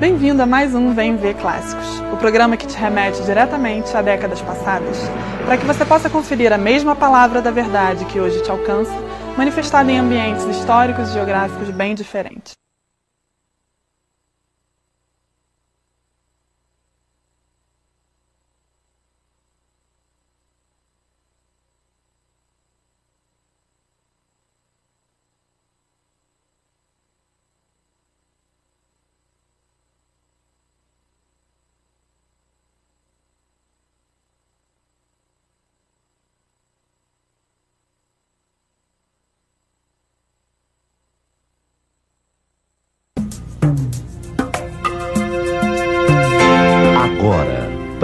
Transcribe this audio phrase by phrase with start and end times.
[0.00, 4.40] Bem-vindo a mais um Vem Ver Clássicos, o programa que te remete diretamente a décadas
[4.40, 4.98] passadas,
[5.44, 8.94] para que você possa conferir a mesma palavra da verdade que hoje te alcança,
[9.36, 12.65] manifestada em ambientes históricos e geográficos bem diferentes.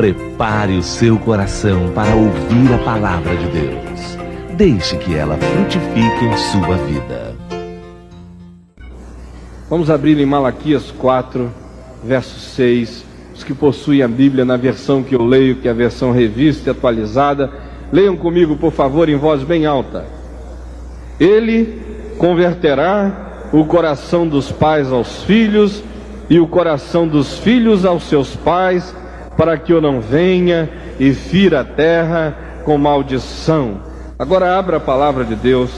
[0.02, 4.18] Prepare o seu coração para ouvir a palavra de Deus.
[4.56, 7.36] Deixe que ela frutifique em sua vida.
[9.70, 11.48] Vamos abrir em Malaquias 4,
[12.02, 13.04] verso 6.
[13.32, 16.70] Os que possuem a Bíblia na versão que eu leio, que é a versão revista
[16.70, 17.48] e atualizada,
[17.92, 20.04] leiam comigo, por favor, em voz bem alta.
[21.20, 21.80] Ele
[22.18, 25.80] converterá o coração dos pais aos filhos
[26.28, 28.92] e o coração dos filhos aos seus pais,
[29.36, 33.80] para que eu não venha e fira a terra com maldição.
[34.18, 35.70] Agora abra a palavra de Deus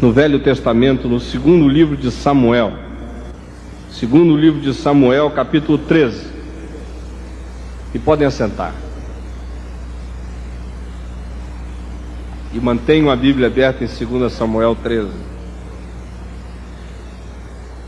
[0.00, 2.72] no Velho Testamento, no segundo livro de Samuel.
[3.90, 6.26] Segundo livro de Samuel, capítulo 13.
[7.92, 8.72] E podem assentar.
[12.52, 15.10] E mantenham a Bíblia aberta em 2 Samuel 13.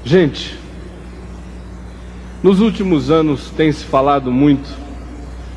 [0.04, 0.58] Gente,
[2.42, 4.68] nos últimos anos tem se falado muito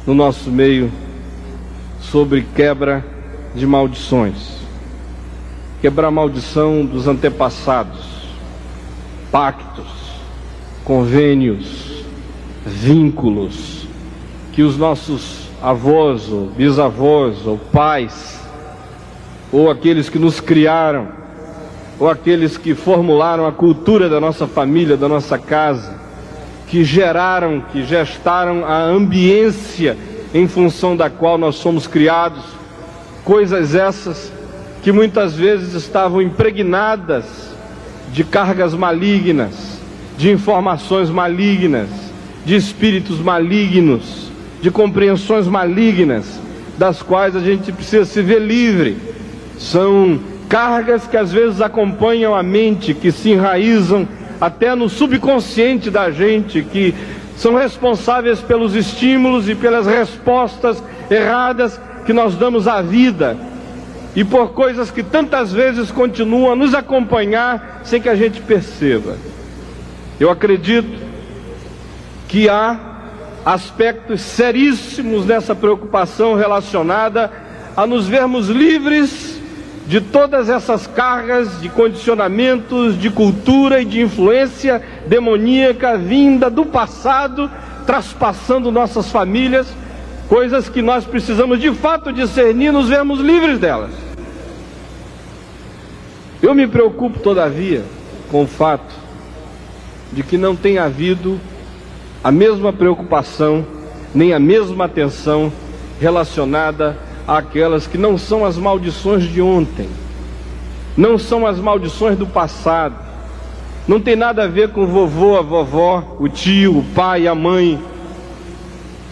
[0.05, 0.91] no nosso meio
[1.99, 3.03] sobre quebra
[3.55, 4.59] de maldições.
[5.81, 8.05] Quebrar maldição dos antepassados,
[9.31, 9.87] pactos,
[10.83, 12.03] convênios,
[12.65, 13.87] vínculos
[14.53, 18.39] que os nossos avós, ou bisavós, ou pais,
[19.51, 21.07] ou aqueles que nos criaram,
[21.99, 26.04] ou aqueles que formularam a cultura da nossa família, da nossa casa,
[26.67, 29.97] que geraram, que gestaram a ambiência
[30.33, 32.43] em função da qual nós somos criados,
[33.23, 34.31] coisas essas
[34.81, 37.25] que muitas vezes estavam impregnadas
[38.11, 39.79] de cargas malignas,
[40.17, 41.89] de informações malignas,
[42.45, 46.39] de espíritos malignos, de compreensões malignas,
[46.77, 48.97] das quais a gente precisa se ver livre.
[49.57, 54.07] São cargas que às vezes acompanham a mente, que se enraizam
[54.39, 56.93] até no subconsciente da gente, que
[57.37, 63.37] são responsáveis pelos estímulos e pelas respostas erradas que nós damos à vida
[64.15, 69.17] e por coisas que tantas vezes continuam a nos acompanhar sem que a gente perceba.
[70.19, 71.03] Eu acredito
[72.27, 72.79] que há
[73.45, 77.31] aspectos seríssimos nessa preocupação relacionada
[77.75, 79.34] a nos vermos livres
[79.87, 87.49] de todas essas cargas de condicionamentos, de cultura e de influência demoníaca vinda do passado,
[87.85, 89.67] traspassando nossas famílias,
[90.27, 93.91] coisas que nós precisamos de fato discernir, nos vemos livres delas.
[96.41, 97.83] Eu me preocupo, todavia,
[98.31, 98.93] com o fato
[100.11, 101.39] de que não tem havido
[102.23, 103.65] a mesma preocupação,
[104.15, 105.53] nem a mesma atenção
[105.99, 106.97] relacionada
[107.27, 109.89] aquelas que não são as maldições de ontem,
[110.95, 112.95] não são as maldições do passado,
[113.87, 117.79] não tem nada a ver com vovô, a vovó, o tio, o pai, a mãe,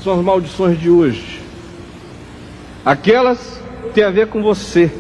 [0.04, 1.42] são as maldições de hoje.
[2.86, 3.62] Aquelas
[3.94, 4.92] têm a ver com você.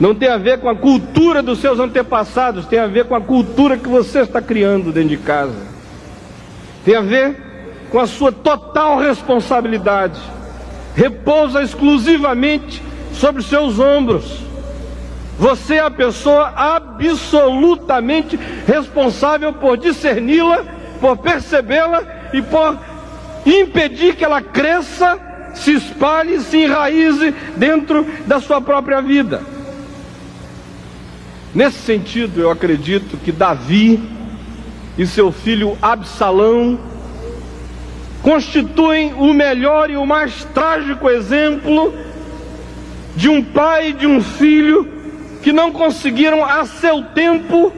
[0.00, 3.20] Não tem a ver com a cultura dos seus antepassados, tem a ver com a
[3.20, 5.56] cultura que você está criando dentro de casa.
[6.84, 10.20] Tem a ver com a sua total responsabilidade
[10.96, 12.82] repousa exclusivamente
[13.12, 14.24] sobre seus ombros.
[15.38, 20.64] Você é a pessoa absolutamente responsável por discerni-la,
[20.98, 22.02] por percebê-la
[22.32, 22.78] e por
[23.44, 25.20] impedir que ela cresça,
[25.54, 29.42] se espalhe, se enraize dentro da sua própria vida.
[31.54, 34.02] Nesse sentido, eu acredito que Davi
[34.96, 36.95] e seu filho Absalão
[38.26, 41.94] constituem o melhor e o mais trágico exemplo
[43.14, 44.92] de um pai e de um filho
[45.44, 47.72] que não conseguiram a seu tempo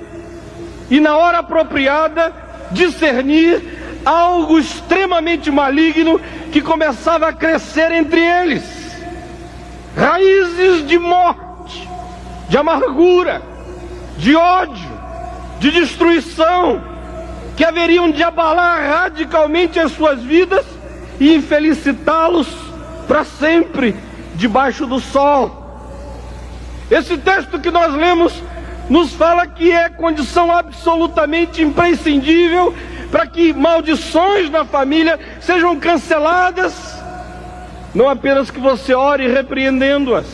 [0.90, 2.32] e na hora apropriada
[2.70, 3.62] discernir
[4.06, 6.18] algo extremamente maligno
[6.50, 8.64] que começava a crescer entre eles.
[9.94, 11.86] Raízes de morte,
[12.48, 13.42] de amargura,
[14.16, 14.98] de ódio,
[15.60, 16.80] de destruição,
[17.58, 20.64] que haveriam de abalar radicalmente as suas vidas
[21.19, 22.46] e infelicitá-los
[23.08, 23.96] para sempre
[24.37, 25.66] debaixo do sol.
[26.88, 28.32] Esse texto que nós lemos
[28.88, 32.72] nos fala que é condição absolutamente imprescindível
[33.10, 36.94] para que maldições na família sejam canceladas.
[37.93, 40.26] Não apenas que você ore repreendendo-as,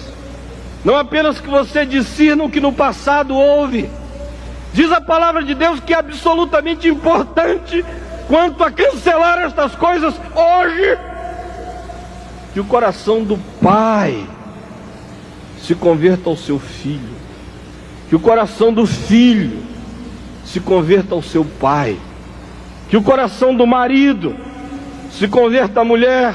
[0.85, 3.89] não apenas que você discirna o que no passado houve.
[4.75, 7.85] Diz a palavra de Deus que é absolutamente importante
[8.27, 10.99] quanto a cancelar estas coisas hoje,
[12.53, 14.27] que o coração do pai
[15.63, 17.15] se converta ao seu filho,
[18.09, 19.63] que o coração do filho
[20.45, 21.97] se converta ao seu pai,
[22.89, 24.35] que o coração do marido
[25.09, 26.35] se converta à mulher,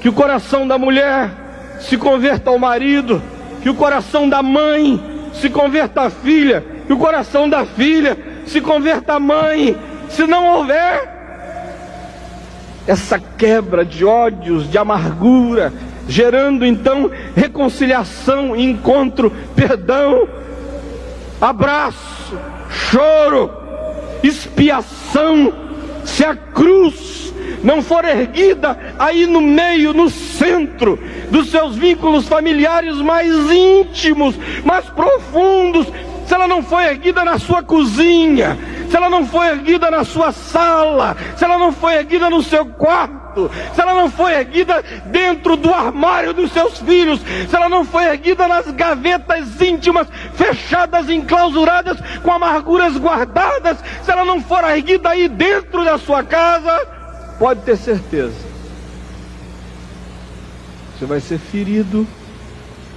[0.00, 1.30] que o coração da mulher
[1.78, 3.22] se converta ao marido,
[3.62, 5.00] que o coração da mãe
[5.32, 9.76] se converta à filha, que o coração da filha se converta à mãe.
[10.08, 11.08] Se não houver
[12.84, 15.72] essa quebra de ódios, de amargura,
[16.08, 20.26] gerando então reconciliação, encontro, perdão,
[21.40, 22.36] abraço,
[22.68, 23.52] choro,
[24.20, 25.52] expiação.
[26.04, 27.32] Se a cruz
[27.62, 30.98] não for erguida aí no meio, no centro
[31.30, 34.34] dos seus vínculos familiares mais íntimos,
[34.64, 35.86] mais profundos,
[36.30, 38.56] se ela não foi erguida na sua cozinha,
[38.88, 42.64] se ela não foi erguida na sua sala, se ela não foi erguida no seu
[42.66, 47.84] quarto, se ela não foi erguida dentro do armário dos seus filhos, se ela não
[47.84, 55.08] foi erguida nas gavetas íntimas, fechadas, enclausuradas, com amarguras guardadas, se ela não for erguida
[55.08, 56.86] aí dentro da sua casa,
[57.40, 58.38] pode ter certeza.
[60.96, 62.06] Você vai ser ferido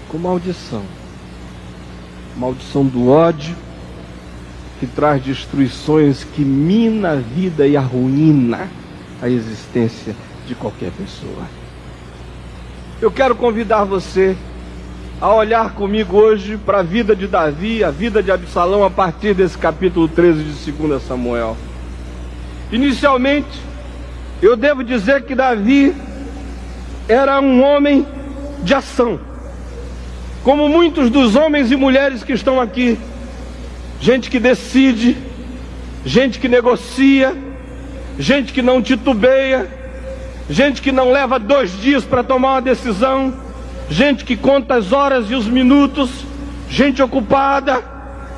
[0.07, 0.83] com maldição
[2.35, 3.55] maldição do ódio,
[4.79, 8.67] que traz destruições, que mina a vida e arruína
[9.21, 10.15] a existência
[10.47, 11.43] de qualquer pessoa.
[13.01, 14.35] Eu quero convidar você
[15.21, 19.33] a olhar comigo hoje para a vida de Davi, a vida de Absalão, a partir
[19.33, 21.55] desse capítulo 13 de 2 Samuel.
[22.71, 23.61] Inicialmente,
[24.41, 25.95] eu devo dizer que Davi
[27.07, 28.05] era um homem
[28.63, 29.19] de ação
[30.43, 32.99] como muitos dos homens e mulheres que estão aqui,
[34.01, 35.17] gente que decide,
[36.05, 37.35] gente que negocia,
[38.19, 39.69] gente que não titubeia,
[40.49, 43.33] gente que não leva dois dias para tomar uma decisão,
[43.89, 46.09] gente que conta as horas e os minutos,
[46.69, 47.81] gente ocupada,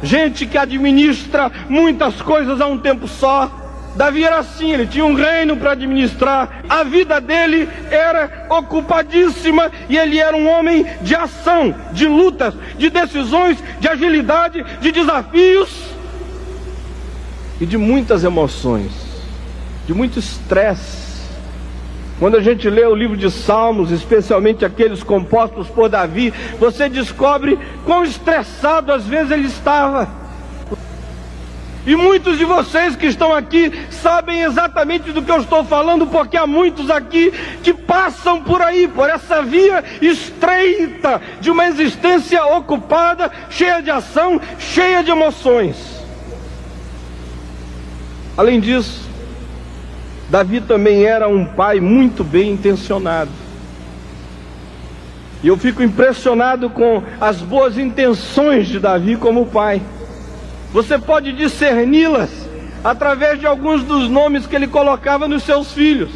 [0.03, 3.64] gente que administra muitas coisas a um tempo só.
[3.95, 9.97] Davi era assim, ele tinha um reino para administrar, a vida dele era ocupadíssima e
[9.97, 15.69] ele era um homem de ação, de lutas, de decisões, de agilidade, de desafios
[17.59, 18.91] e de muitas emoções,
[19.87, 21.05] de muito estresse.
[22.19, 27.57] Quando a gente lê o livro de Salmos, especialmente aqueles compostos por Davi, você descobre
[27.85, 30.24] quão estressado às vezes ele estava.
[31.85, 36.35] E muitos de vocês que estão aqui sabem exatamente do que eu estou falando, porque
[36.35, 43.31] há muitos aqui que passam por aí, por essa via estreita de uma existência ocupada,
[43.51, 45.75] cheia de ação, cheia de emoções.
[48.35, 49.07] Além disso,
[50.27, 53.31] Davi também era um pai muito bem intencionado.
[55.43, 59.79] E eu fico impressionado com as boas intenções de Davi como pai.
[60.75, 62.29] Você pode discerni-las
[62.83, 66.11] através de alguns dos nomes que ele colocava nos seus filhos.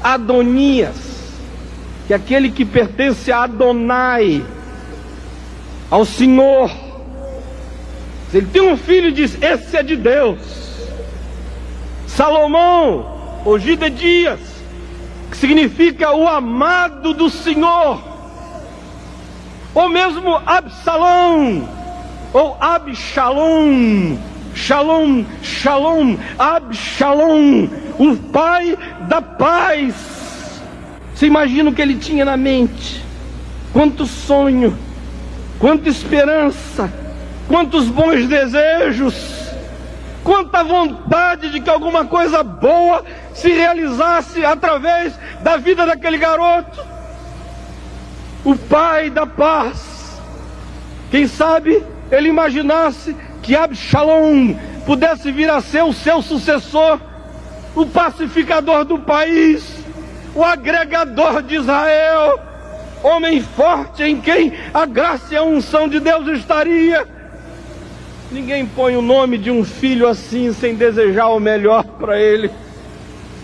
[0.00, 0.94] Adonias,
[2.06, 4.44] que é aquele que pertence a Adonai,
[5.90, 6.70] ao Senhor.
[8.32, 10.38] Ele tem um filho diz: Esse é de Deus.
[12.06, 13.58] Salomão, ou
[13.90, 14.38] Dias,
[15.32, 18.00] que significa o amado do Senhor.
[19.74, 21.79] Ou mesmo Absalão,
[22.32, 24.18] ou Absalom,
[24.54, 27.68] Shalom, Shalom, Absalom,
[27.98, 28.76] o pai
[29.08, 30.60] da paz.
[31.14, 33.04] Você imagina o que ele tinha na mente?
[33.72, 34.76] Quanto sonho,
[35.58, 36.92] quanta esperança,
[37.46, 39.14] quantos bons desejos,
[40.24, 46.80] quanta vontade de que alguma coisa boa se realizasse através da vida daquele garoto.
[48.44, 50.18] O pai da paz.
[51.10, 57.00] Quem sabe ele imaginasse que Absalom pudesse vir a ser o seu sucessor,
[57.74, 59.84] o pacificador do país,
[60.34, 62.40] o agregador de Israel,
[63.02, 67.06] homem forte em quem a graça e a unção de Deus estaria.
[68.30, 72.50] Ninguém põe o nome de um filho assim sem desejar o melhor para ele.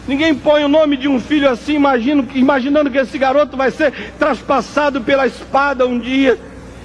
[0.06, 3.92] Ninguém põe o nome de um filho assim imagino, imaginando que esse garoto vai ser
[4.18, 6.38] traspassado pela espada um dia.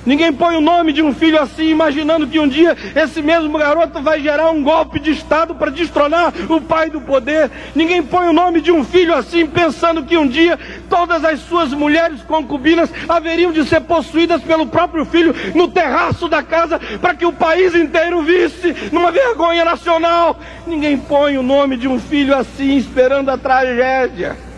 [0.06, 4.02] Ninguém põe o nome de um filho assim, imaginando que um dia esse mesmo garoto
[4.02, 7.52] vai gerar um golpe de Estado para destronar o pai do poder.
[7.76, 10.58] Ninguém põe o nome de um filho assim, pensando que um dia
[10.90, 16.42] todas as suas mulheres concubinas haveriam de ser possuídas pelo próprio filho no terraço da
[16.42, 20.40] casa, para que o país inteiro visse numa vergonha nacional.
[20.66, 24.51] Ninguém põe o nome de um filho assim, esperando a tragédia.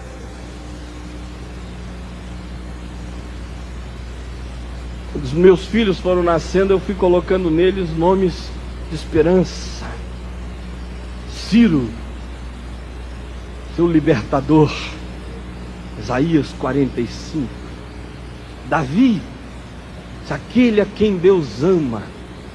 [5.23, 8.49] Os meus filhos foram nascendo, eu fui colocando neles nomes
[8.89, 9.85] de esperança.
[11.31, 11.89] Ciro,
[13.73, 14.69] seu libertador.
[15.97, 17.47] Isaías 45.
[18.67, 19.21] Davi,
[20.29, 22.03] aquele a quem Deus ama.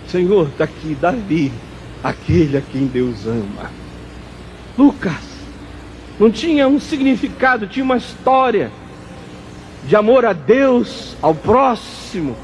[0.06, 1.50] Senhor, está aqui, Davi,
[2.04, 3.70] aquele a quem Deus ama.
[4.76, 5.22] Lucas,
[6.20, 8.70] não tinha um significado, tinha uma história
[9.86, 12.36] de amor a Deus, ao próximo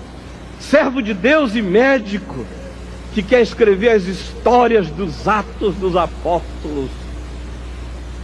[0.70, 2.44] servo de Deus e médico,
[3.12, 6.90] que quer escrever as histórias dos atos dos apóstolos.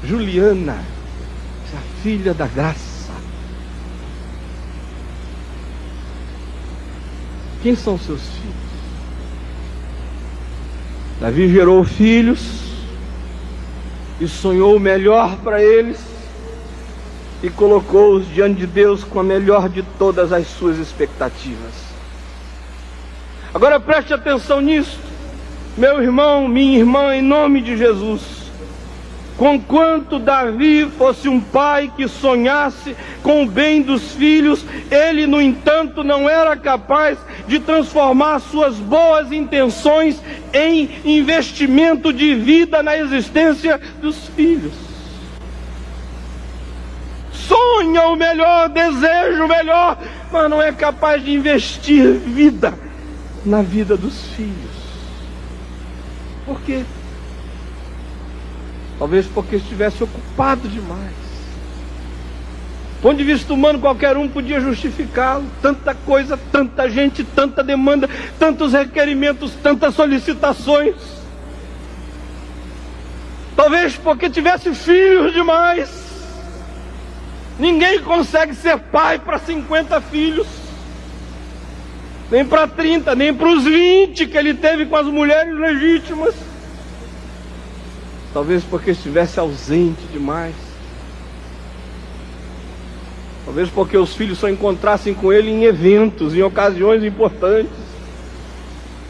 [0.05, 0.79] Juliana,
[1.73, 3.13] a filha da graça.
[7.63, 8.55] Quem são seus filhos?
[11.21, 12.41] Davi gerou filhos
[14.19, 15.99] e sonhou o melhor para eles
[17.43, 21.90] e colocou-os diante de Deus com a melhor de todas as suas expectativas.
[23.53, 24.97] Agora preste atenção nisso,
[25.77, 28.23] meu irmão, minha irmã, em nome de Jesus.
[29.37, 36.05] Conquanto Davi fosse um pai que sonhasse com o bem dos filhos, ele, no entanto,
[36.05, 44.29] não era capaz de transformar suas boas intenções em investimento de vida na existência dos
[44.29, 44.75] filhos.
[47.33, 49.99] Sonha o melhor, deseja o melhor,
[50.31, 52.90] mas não é capaz de investir vida
[53.45, 54.81] na vida dos filhos.
[56.45, 56.85] Por quê?
[58.99, 61.21] Talvez porque estivesse ocupado demais.
[62.97, 65.47] Do ponto de vista humano, qualquer um podia justificá-lo.
[65.63, 70.97] Tanta coisa, tanta gente, tanta demanda, tantos requerimentos, tantas solicitações.
[73.57, 75.89] Talvez porque tivesse filhos demais.
[77.59, 80.60] Ninguém consegue ser pai para 50 filhos
[82.31, 86.35] nem para 30, nem para os 20 que ele teve com as mulheres legítimas.
[88.33, 90.55] Talvez porque estivesse ausente demais.
[93.45, 97.73] Talvez porque os filhos só encontrassem com ele em eventos, em ocasiões importantes.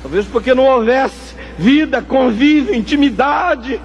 [0.02, 3.78] Talvez porque não houvesse vida, convívio, intimidade.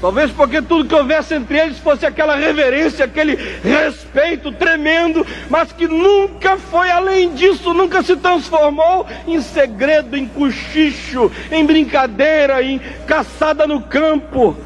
[0.00, 5.88] Talvez porque tudo que houvesse entre eles fosse aquela reverência, aquele respeito tremendo, mas que
[5.88, 12.78] nunca foi além disso, nunca se transformou em segredo, em cochicho, em brincadeira, em
[13.08, 14.56] caçada no campo,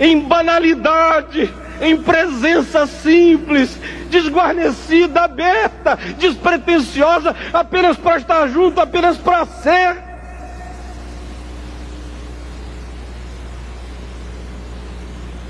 [0.00, 1.48] em banalidade,
[1.80, 3.78] em presença simples,
[4.10, 10.09] desguarnecida, aberta, despretensiosa, apenas para estar junto, apenas para ser.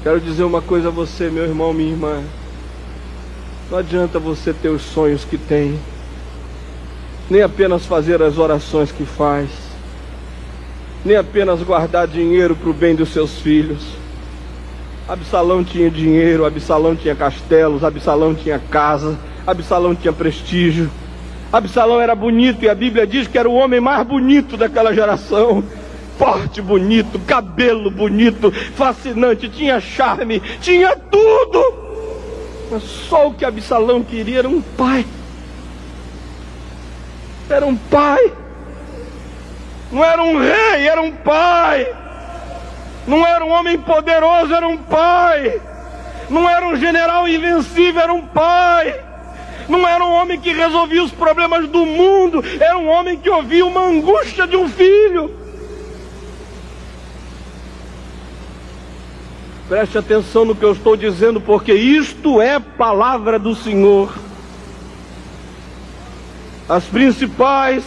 [0.02, 2.22] Quero dizer uma coisa a você, meu irmão, minha irmã.
[3.70, 5.78] Não adianta você ter os sonhos que tem,
[7.28, 9.50] nem apenas fazer as orações que faz,
[11.04, 13.88] nem apenas guardar dinheiro para o bem dos seus filhos.
[15.06, 20.90] Absalão tinha dinheiro, Absalão tinha castelos, Absalão tinha casa, Absalão tinha prestígio.
[21.52, 25.62] Absalão era bonito e a Bíblia diz que era o homem mais bonito daquela geração
[26.20, 31.64] porte bonito, cabelo bonito, fascinante, tinha charme, tinha tudo.
[32.70, 35.06] Mas só o que Absalão queria era um pai.
[37.48, 38.32] Era um pai.
[39.90, 41.90] Não era um rei, era um pai.
[43.06, 45.58] Não era um homem poderoso, era um pai.
[46.28, 48.94] Não era um general invencível, era um pai.
[49.70, 53.64] Não era um homem que resolvia os problemas do mundo, era um homem que ouvia
[53.64, 55.39] uma angústia de um filho.
[59.70, 64.12] Preste atenção no que eu estou dizendo, porque isto é palavra do Senhor.
[66.68, 67.84] As principais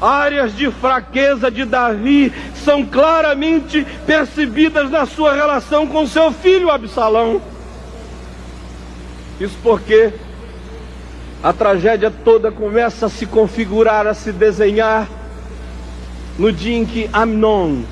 [0.00, 2.32] áreas de fraqueza de Davi
[2.64, 7.42] são claramente percebidas na sua relação com seu filho Absalão.
[9.40, 10.12] Isso porque
[11.42, 15.08] a tragédia toda começa a se configurar, a se desenhar
[16.38, 17.82] no dia em que Amnon,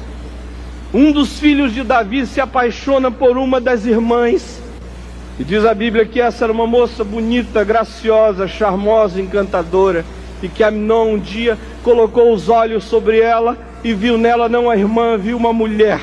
[0.93, 4.61] um dos filhos de Davi, se apaixona por uma das irmãs.
[5.39, 10.05] E diz a Bíblia que essa era uma moça bonita, graciosa, charmosa, encantadora
[10.43, 14.77] e que Amnon um dia colocou os olhos sobre ela e viu nela não a
[14.77, 16.01] irmã, viu uma mulher.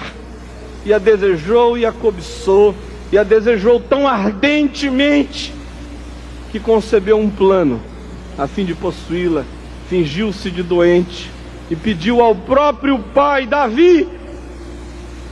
[0.86, 2.76] E a desejou e a cobiçou,
[3.12, 5.54] e a desejou tão ardentemente
[6.52, 7.80] que concebeu um plano
[8.38, 9.44] a fim de possuí-la.
[9.90, 11.30] Fingiu-se de doente
[11.70, 14.08] e pediu ao próprio pai Davi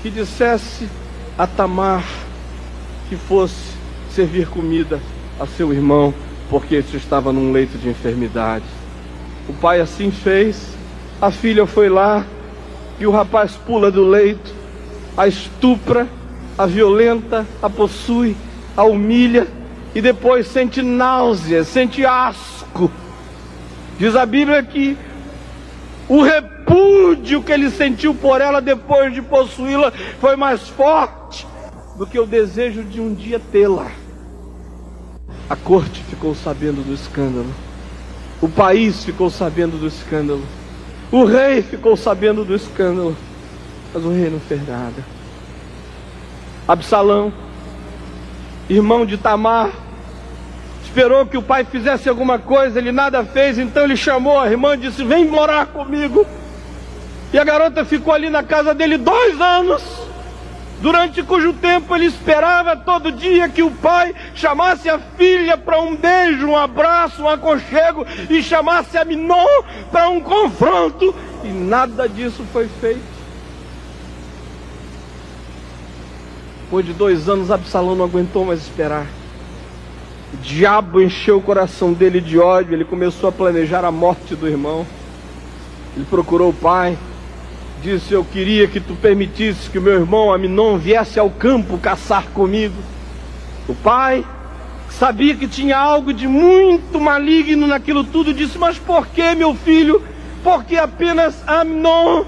[0.01, 0.87] que dissesse
[1.37, 2.03] a Tamar
[3.09, 3.73] que fosse
[4.13, 4.99] servir comida
[5.39, 6.13] a seu irmão,
[6.49, 8.65] porque este estava num leito de enfermidade.
[9.47, 10.75] O pai assim fez,
[11.21, 12.25] a filha foi lá
[12.99, 14.53] e o rapaz pula do leito,
[15.17, 16.07] a estupra,
[16.57, 18.35] a violenta, a possui,
[18.75, 19.47] a humilha
[19.93, 22.91] e depois sente náusea, sente asco.
[23.97, 24.97] Diz a Bíblia que
[26.07, 26.21] o
[26.71, 31.45] repúdio que ele sentiu por ela depois de possuí-la foi mais forte
[31.97, 33.91] do que o desejo de um dia tê-la.
[35.49, 37.49] A corte ficou sabendo do escândalo.
[38.41, 40.43] O país ficou sabendo do escândalo.
[41.11, 43.15] O rei ficou sabendo do escândalo.
[43.93, 45.05] Mas o rei não fez nada.
[46.65, 47.33] Absalão,
[48.69, 49.71] irmão de Tamar,
[50.85, 54.75] esperou que o pai fizesse alguma coisa, ele nada fez, então ele chamou a irmã
[54.75, 56.25] e disse: Vem morar comigo.
[57.33, 59.81] E a garota ficou ali na casa dele dois anos
[60.81, 65.95] durante cujo tempo ele esperava todo dia que o pai chamasse a filha para um
[65.95, 72.43] beijo, um abraço, um aconchego e chamasse a Minon para um confronto, e nada disso
[72.51, 73.21] foi feito.
[76.63, 79.05] Depois de dois anos, Absalão não aguentou mais esperar.
[80.33, 84.47] O diabo encheu o coração dele de ódio, ele começou a planejar a morte do
[84.47, 84.87] irmão.
[85.95, 86.97] Ele procurou o pai,
[87.81, 92.27] disse: Eu queria que tu permitisse que o meu irmão Aminon viesse ao campo caçar
[92.27, 92.75] comigo.
[93.67, 94.23] O pai
[94.89, 100.01] sabia que tinha algo de muito maligno naquilo tudo, disse: Mas por que, meu filho?
[100.43, 102.25] Por que apenas Aminon?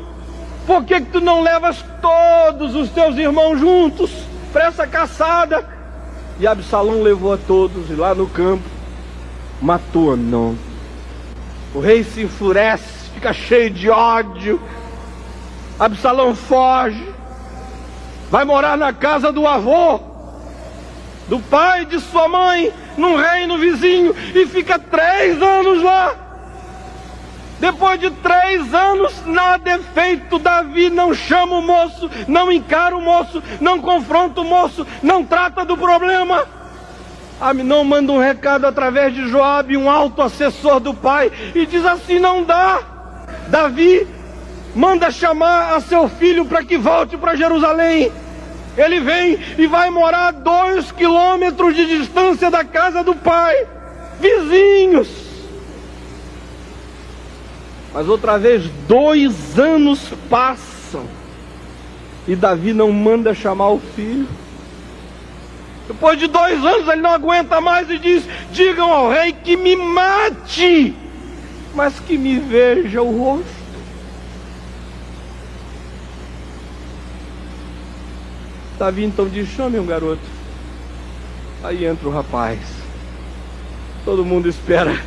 [0.65, 4.11] Por que, que tu não levas todos os teus irmãos juntos
[4.51, 5.67] para essa caçada?
[6.39, 8.63] E Absalão levou a todos e lá no campo
[9.61, 10.55] matou Aminon.
[11.75, 14.61] O rei se enfurece, fica cheio de ódio
[15.79, 17.13] Absalão foge,
[18.29, 19.99] vai morar na casa do avô,
[21.27, 26.15] do pai de sua mãe, num reino vizinho, e fica três anos lá.
[27.59, 30.38] Depois de três anos, nada é feito.
[30.38, 35.63] Davi não chama o moço, não encara o moço, não confronta o moço, não trata
[35.63, 36.45] do problema.
[37.39, 42.19] Aminon manda um recado através de Joabe, um alto assessor do pai, e diz assim:
[42.19, 42.79] não dá.
[43.47, 44.07] Davi
[44.75, 48.12] manda chamar a seu filho para que volte para Jerusalém.
[48.75, 53.67] Ele vem e vai morar dois quilômetros de distância da casa do pai,
[54.19, 55.07] vizinhos.
[57.93, 61.05] Mas outra vez, dois anos passam
[62.27, 64.27] e Davi não manda chamar o filho.
[65.88, 69.75] Depois de dois anos, ele não aguenta mais e diz: Digam ao rei que me
[69.75, 70.95] mate,
[71.75, 73.62] mas que me veja o rosto.
[78.84, 80.22] Davi então diz: chame um garoto.
[81.63, 82.60] Aí entra o rapaz.
[84.04, 85.00] Todo mundo espera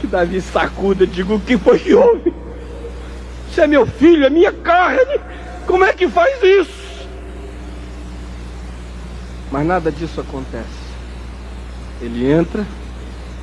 [0.00, 2.32] que Davi sacuda, diga o que foi que houve.
[3.50, 5.20] Você é meu filho, é minha carne.
[5.66, 7.06] Como é que faz isso?
[9.52, 10.86] Mas nada disso acontece.
[12.00, 12.66] Ele entra,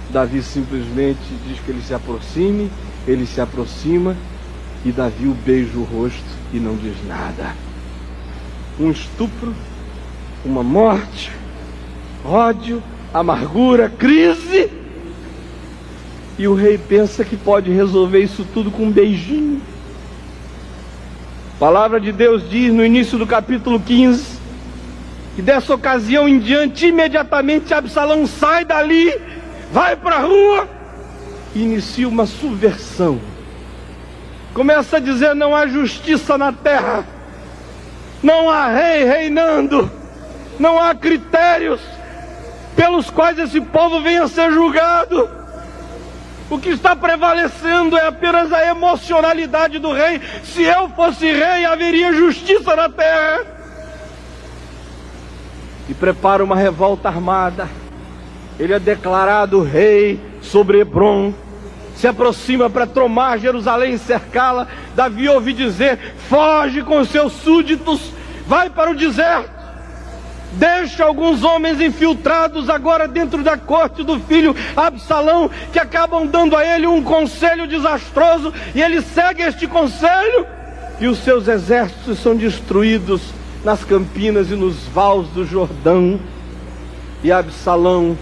[0.09, 2.71] Davi simplesmente diz que ele se aproxime,
[3.07, 4.15] ele se aproxima
[4.83, 7.53] e Davi o beija o rosto e não diz nada
[8.79, 9.53] um estupro,
[10.43, 11.31] uma morte,
[12.25, 12.81] ódio,
[13.13, 14.69] amargura, crise.
[16.37, 19.61] E o rei pensa que pode resolver isso tudo com um beijinho.
[21.55, 24.33] A palavra de Deus diz no início do capítulo 15
[25.35, 29.11] que dessa ocasião em diante, imediatamente Absalão sai dali,
[29.71, 30.67] vai para a rua
[31.55, 33.19] e inicia uma subversão.
[34.53, 37.05] Começa a dizer: não há justiça na terra
[38.23, 39.91] não há rei reinando,
[40.57, 41.81] não há critérios
[42.75, 45.29] pelos quais esse povo venha a ser julgado.
[46.49, 50.21] O que está prevalecendo é apenas a emocionalidade do rei.
[50.43, 53.45] Se eu fosse rei, haveria justiça na terra.
[55.89, 57.67] E prepara uma revolta armada.
[58.59, 61.33] Ele é declarado rei sobre Hebron.
[61.95, 64.67] Se aproxima para tomar Jerusalém e cercá-la.
[64.95, 68.11] Davi ouve dizer: foge com seus súditos,
[68.47, 69.53] vai para o deserto.
[70.53, 76.63] Deixa alguns homens infiltrados agora dentro da corte do filho Absalão, que acabam dando a
[76.63, 80.45] ele um conselho desastroso, e ele segue este conselho,
[80.99, 83.21] e os seus exércitos são destruídos
[83.63, 86.19] nas campinas e nos vales do Jordão,
[87.23, 88.15] e Absalão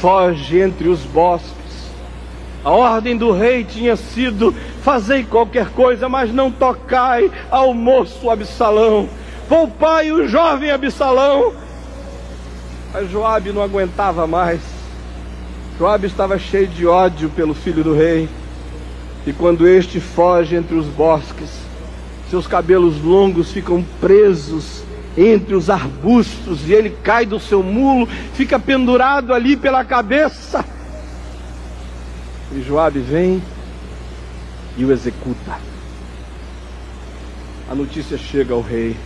[0.00, 1.57] foge entre os bosques.
[2.64, 9.08] A ordem do rei tinha sido: fazei qualquer coisa, mas não tocai ao moço Absalão.
[9.48, 11.54] Poupai o jovem Absalão
[12.92, 14.60] mas Joabe não aguentava mais.
[15.78, 18.28] Joabe estava cheio de ódio pelo filho do rei.
[19.26, 21.50] E quando este foge entre os bosques,
[22.30, 24.82] seus cabelos longos ficam presos
[25.16, 30.64] entre os arbustos e ele cai do seu mulo, fica pendurado ali pela cabeça.
[32.52, 33.42] E Joabe vem
[34.76, 35.58] e o executa.
[37.70, 38.96] A notícia chega ao rei.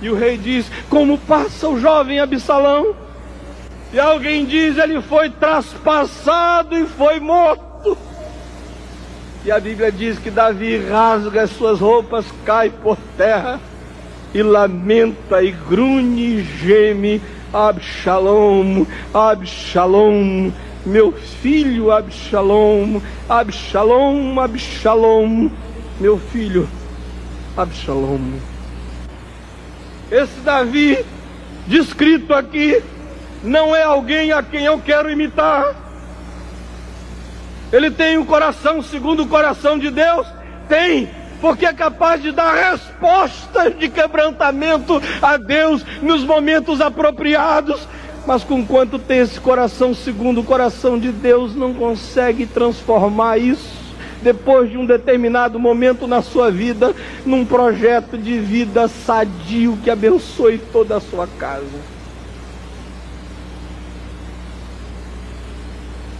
[0.00, 2.94] E o rei diz: Como passa o jovem Absalão?
[3.92, 7.96] E alguém diz: Ele foi traspassado e foi morto.
[9.44, 13.60] E a Bíblia diz que Davi rasga as suas roupas, cai por terra
[14.34, 17.20] e lamenta e grunhe e geme:
[17.52, 20.50] Absalom, Absalom,
[20.86, 25.50] meu filho Absalom, Absalom, Absalom,
[26.00, 26.68] meu filho
[27.56, 28.38] Absalom.
[30.10, 31.04] Esse Davi,
[31.66, 32.80] descrito aqui,
[33.42, 35.74] não é alguém a quem eu quero imitar.
[37.72, 40.26] Ele tem um coração segundo o coração de Deus?
[40.68, 47.88] Tem, porque é capaz de dar respostas de quebrantamento a Deus nos momentos apropriados.
[48.26, 53.86] Mas com quanto tem esse coração segundo o coração de Deus, não consegue transformar isso
[54.20, 56.92] depois de um determinado momento na sua vida,
[57.24, 61.96] num projeto de vida sadio que abençoe toda a sua casa.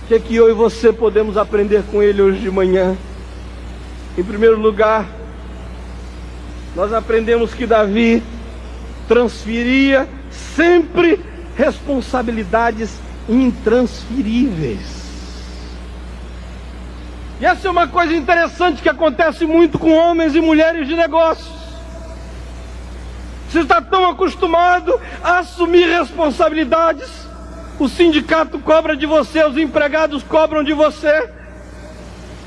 [0.04, 2.96] O que, é que eu e você podemos aprender com ele hoje de manhã?
[4.16, 5.04] Em primeiro lugar,
[6.76, 8.22] nós aprendemos que Davi
[9.08, 11.18] transferia sempre
[11.56, 12.90] responsabilidades
[13.28, 15.06] intransferíveis.
[17.40, 21.54] E essa é uma coisa interessante que acontece muito com homens e mulheres de negócios.
[23.50, 27.08] Você está tão acostumado a assumir responsabilidades,
[27.78, 31.30] o sindicato cobra de você, os empregados cobram de você,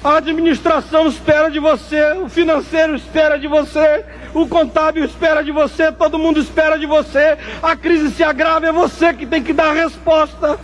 [0.04, 5.92] a administração espera de você, o financeiro espera de você, o contábil espera de você,
[5.92, 9.72] todo mundo espera de você, a crise se agrava, é você que tem que dar
[9.72, 10.58] a resposta.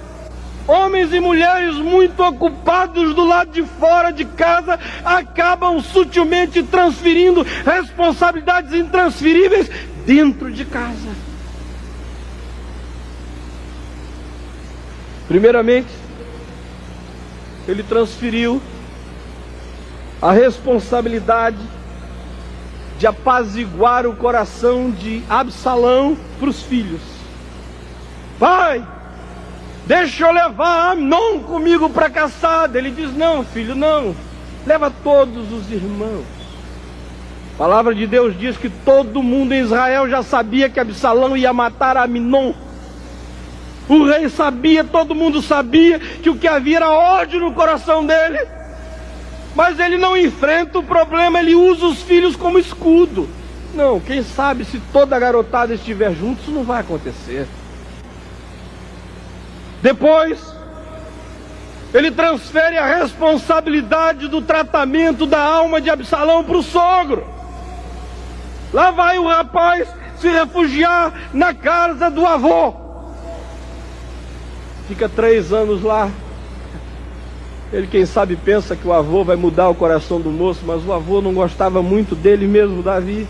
[0.68, 8.74] Homens e mulheres muito ocupados do lado de fora de casa acabam sutilmente transferindo responsabilidades
[8.74, 9.70] intransferíveis
[10.08, 11.10] dentro de casa.
[15.28, 15.90] Primeiramente,
[17.68, 18.60] ele transferiu
[20.26, 21.60] a responsabilidade
[22.98, 27.02] de apaziguar o coração de Absalão para os filhos.
[28.40, 28.84] Pai,
[29.86, 32.76] Deixa eu levar Amnon comigo para a caçada.
[32.76, 34.16] Ele diz: Não, filho, não.
[34.66, 36.26] Leva todos os irmãos.
[37.54, 41.54] A palavra de Deus diz que todo mundo em Israel já sabia que Absalão ia
[41.54, 42.52] matar Amnon.
[43.88, 48.55] O rei sabia, todo mundo sabia que o que havia era ódio no coração dele.
[49.56, 53.30] Mas ele não enfrenta o problema, ele usa os filhos como escudo.
[53.74, 57.48] Não, quem sabe se toda a garotada estiver junto, isso não vai acontecer.
[59.82, 60.40] Depois,
[61.94, 67.26] ele transfere a responsabilidade do tratamento da alma de Absalão para o sogro.
[68.74, 69.88] Lá vai o rapaz
[70.20, 72.74] se refugiar na casa do avô.
[74.88, 76.10] Fica três anos lá.
[77.74, 80.94] Ele, quem sabe, pensa que o avô vai mudar o coração do moço, mas o
[80.94, 83.28] avô não gostava muito dele mesmo, Davi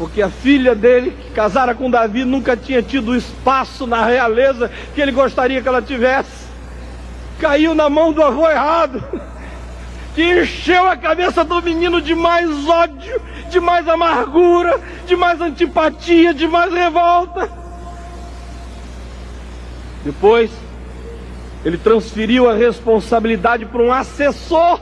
[0.00, 4.70] porque a filha dele, que casara com Davi, nunca tinha tido o espaço na realeza
[4.94, 6.46] que ele gostaria que ela tivesse.
[7.38, 9.04] Caiu na mão do avô errado,
[10.16, 16.32] que encheu a cabeça do menino de mais ódio, de mais amargura, de mais antipatia,
[16.32, 17.50] de mais revolta.
[20.02, 20.50] Depois,
[21.64, 24.80] Ele transferiu a responsabilidade para um assessor.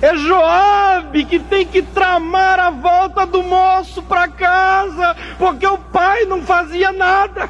[0.00, 6.24] É Joabe que tem que tramar a volta do moço para casa, porque o pai
[6.24, 7.48] não fazia nada.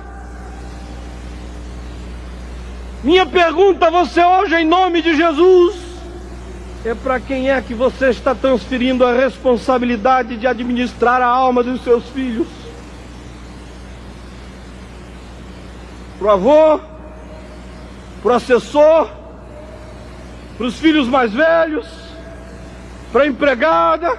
[3.03, 5.75] Minha pergunta a você hoje, em nome de Jesus,
[6.85, 11.83] é para quem é que você está transferindo a responsabilidade de administrar a alma dos
[11.83, 12.62] seus filhos?
[16.23, 16.81] Para o avô?
[18.23, 19.11] Para o assessor?
[20.57, 22.03] Para os filhos mais velhos?
[23.13, 24.17] para a empregada,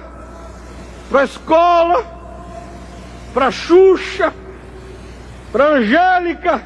[1.10, 2.04] para a escola,
[3.34, 4.32] para a Xuxa,
[5.50, 6.62] para a Angélica,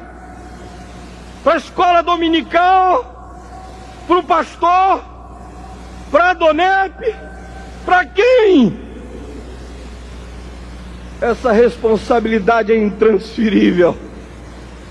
[1.43, 3.41] para a escola dominical,
[4.07, 5.03] para o pastor,
[6.11, 7.15] para a Donep,
[7.83, 8.79] para quem?
[11.19, 13.97] Essa responsabilidade é intransferível.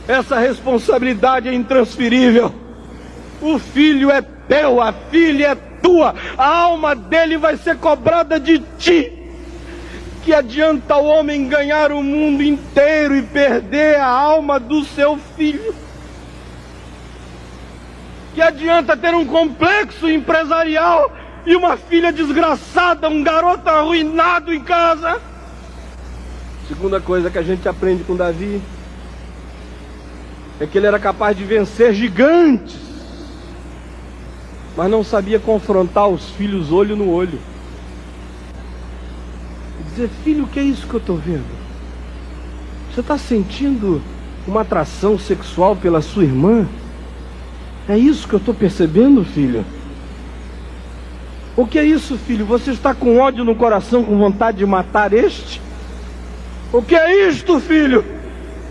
[0.09, 2.51] Essa responsabilidade é intransferível.
[3.43, 8.59] O filho é teu, a filha é tua, a alma dele vai ser cobrada de
[8.79, 9.13] ti.
[10.25, 15.75] Que adianta o homem ganhar o mundo inteiro e perder a alma do seu filho?
[18.35, 25.21] Que adianta ter um complexo empresarial e uma filha desgraçada, um garoto arruinado em casa?
[26.67, 28.61] Segunda coisa que a gente aprende com Davi
[30.61, 32.89] é que ele era capaz de vencer gigantes
[34.79, 37.41] mas não sabia confrontar os filhos olho no olho.
[39.81, 41.59] E dizer, filho, o que é isso que eu estou vendo?
[42.89, 44.01] Você está sentindo
[44.47, 46.65] uma atração sexual pela sua irmã?
[47.89, 49.65] É isso que eu estou percebendo, filho?
[51.57, 52.47] O que é isso, filho?
[52.47, 55.61] Você está com ódio no coração, com vontade de matar este?
[56.73, 58.05] O que é isto, filho?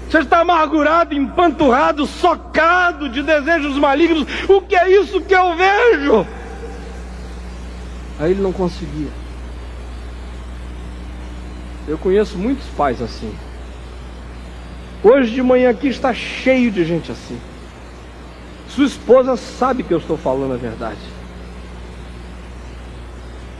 [0.09, 4.25] Você está amargurado, empanturrado, socado de desejos malignos.
[4.47, 6.25] O que é isso que eu vejo?
[8.19, 9.09] Aí ele não conseguia.
[11.87, 13.33] Eu conheço muitos pais assim.
[15.03, 17.39] Hoje de manhã aqui está cheio de gente assim.
[18.69, 21.16] Sua esposa sabe que eu estou falando a verdade.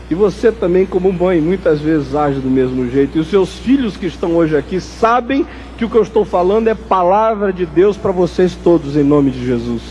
[0.09, 3.17] E você também, como mãe, muitas vezes age do mesmo jeito.
[3.17, 5.45] E os seus filhos que estão hoje aqui sabem
[5.77, 9.31] que o que eu estou falando é palavra de Deus para vocês todos, em nome
[9.31, 9.81] de Jesus.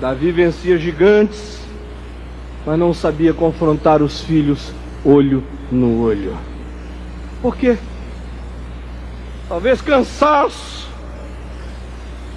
[0.00, 1.60] Davi vencia gigantes,
[2.66, 4.72] mas não sabia confrontar os filhos
[5.04, 6.36] olho no olho.
[7.40, 7.76] Por quê?
[9.48, 10.88] Talvez cansaço,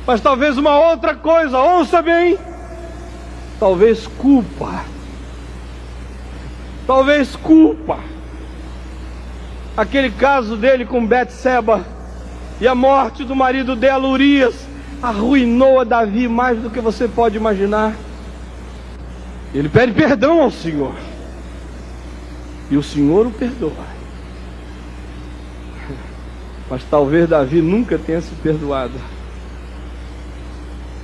[0.07, 2.37] mas talvez uma outra coisa, ouça bem,
[3.59, 4.85] talvez culpa,
[6.87, 7.99] talvez culpa.
[9.75, 11.85] Aquele caso dele com Betseba
[12.59, 14.55] e a morte do marido dela, Urias,
[15.01, 17.95] arruinou a Davi mais do que você pode imaginar.
[19.53, 20.93] Ele pede perdão ao Senhor.
[22.69, 24.00] E o Senhor o perdoa.
[26.71, 28.93] Mas talvez Davi nunca tenha se perdoado.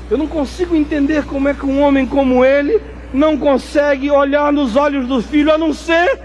[0.10, 2.82] Eu não consigo entender como é que um homem como ele
[3.14, 6.20] não consegue olhar nos olhos do filho, a não ser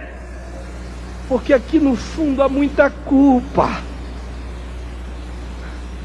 [1.28, 3.81] porque aqui no fundo há muita culpa.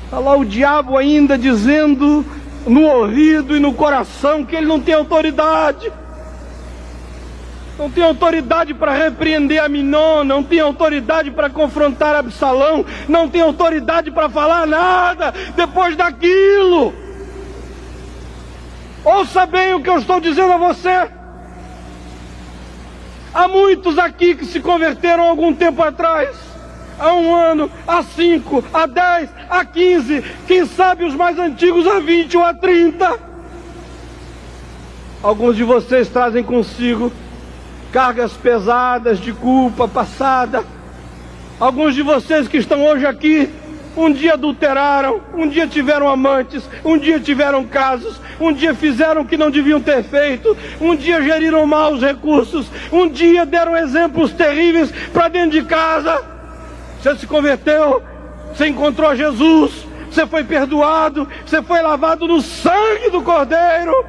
[0.06, 2.26] Está lá o diabo ainda dizendo
[2.66, 5.92] no ouvido e no coração que ele não tem autoridade
[7.78, 13.42] não tem autoridade para repreender a Minon, não tem autoridade para confrontar Absalão, não tem
[13.42, 16.94] autoridade para falar nada depois daquilo.
[19.06, 21.10] Ouça bem o que eu estou dizendo a você.
[23.34, 26.36] Há muitos aqui que se converteram algum tempo atrás,
[27.00, 32.00] há um ano, há cinco, há dez, há quinze, quem sabe os mais antigos há
[32.00, 33.20] vinte ou há trinta.
[35.22, 37.12] Alguns de vocês trazem consigo
[37.92, 40.64] cargas pesadas de culpa passada.
[41.60, 43.50] Alguns de vocês que estão hoje aqui,
[43.96, 49.26] um dia adulteraram, um dia tiveram amantes, um dia tiveram casos, um dia fizeram o
[49.26, 54.32] que não deviam ter feito, um dia geriram mal os recursos, um dia deram exemplos
[54.32, 56.24] terríveis para dentro de casa.
[57.02, 58.04] Você se converteu,
[58.54, 64.06] você encontrou Jesus, você foi perdoado, você foi lavado no sangue do Cordeiro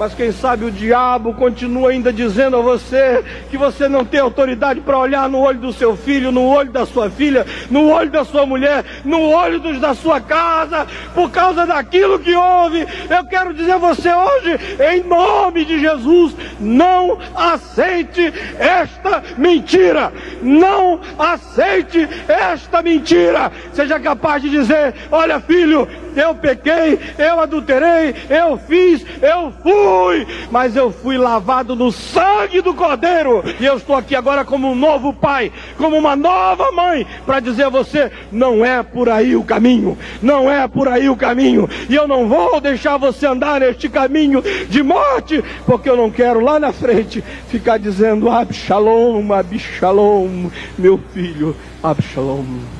[0.00, 4.80] Mas quem sabe o diabo continua ainda dizendo a você que você não tem autoridade
[4.80, 8.24] para olhar no olho do seu filho, no olho da sua filha, no olho da
[8.24, 12.86] sua mulher, no olho dos da sua casa, por causa daquilo que houve.
[13.10, 14.58] Eu quero dizer a você hoje,
[14.90, 20.10] em nome de Jesus, não aceite esta mentira.
[20.40, 23.52] Não aceite esta mentira.
[23.74, 30.76] Seja capaz de dizer: olha, filho, eu pequei, eu adulterei, eu fiz, eu fui, mas
[30.76, 35.12] eu fui lavado no sangue do Cordeiro, e eu estou aqui agora como um novo
[35.12, 39.96] pai, como uma nova mãe, para dizer a você: não é por aí o caminho,
[40.22, 44.42] não é por aí o caminho, e eu não vou deixar você andar neste caminho
[44.68, 51.56] de morte, porque eu não quero lá na frente ficar dizendo: Absalom, Absalom, meu filho,
[51.82, 52.79] Absalom.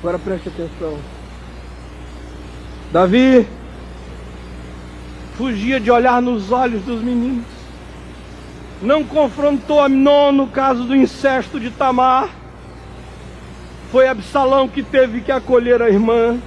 [0.00, 0.98] Agora preste atenção.
[2.90, 3.46] Davi
[5.36, 7.44] fugia de olhar nos olhos dos meninos.
[8.80, 12.30] Não confrontou Amnon no caso do incesto de Tamar.
[13.92, 16.38] Foi Absalão que teve que acolher a irmã.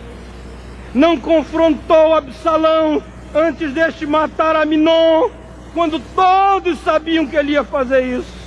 [0.91, 3.03] Não confrontou Absalão
[3.35, 5.29] antes deste matar Aminon,
[5.75, 8.42] quando todos sabiam que ele ia fazer isso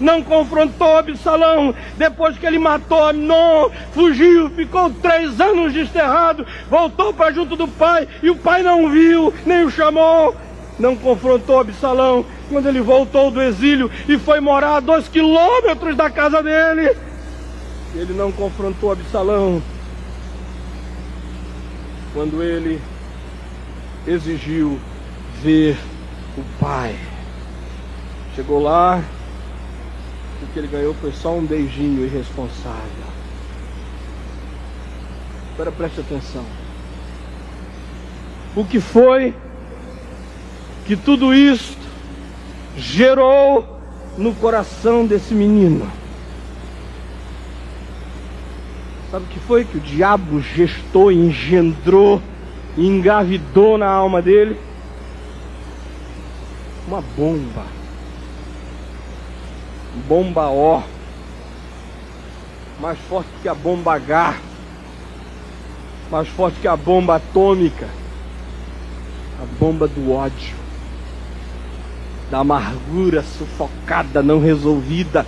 [0.00, 1.74] não confrontou Absalão.
[1.96, 8.08] Depois que ele matou Amnon, fugiu, ficou três anos desterrado, voltou para junto do pai
[8.22, 10.34] e o pai não viu, nem o chamou.
[10.78, 16.08] Não confrontou Absalão quando ele voltou do exílio e foi morar a dois quilômetros da
[16.08, 16.96] casa dele.
[17.94, 19.62] Ele não confrontou Absalão
[22.14, 22.80] quando ele
[24.06, 24.80] exigiu
[25.42, 25.76] ver
[26.36, 26.96] o pai.
[28.34, 29.02] Chegou lá,
[30.42, 33.10] o que ele ganhou foi só um beijinho irresponsável.
[35.54, 36.44] Agora preste atenção.
[38.56, 39.34] O que foi
[40.86, 41.76] que tudo isso
[42.76, 43.78] gerou
[44.16, 45.90] no coração desse menino?
[49.10, 52.22] Sabe o que foi que o diabo gestou, engendrou,
[52.78, 54.58] engavidou na alma dele?
[56.88, 57.79] Uma bomba
[60.06, 60.82] bomba O,
[62.80, 64.36] mais forte que a bomba H,
[66.10, 67.88] mais forte que a bomba atômica,
[69.40, 70.56] a bomba do ódio,
[72.30, 75.26] da amargura sufocada, não resolvida,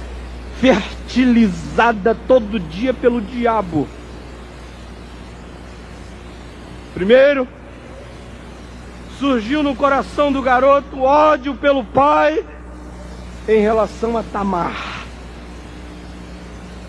[0.60, 3.88] fertilizada todo dia pelo diabo.
[6.94, 7.48] Primeiro,
[9.18, 12.44] surgiu no coração do garoto ódio pelo pai
[13.48, 15.02] em relação a Tamar.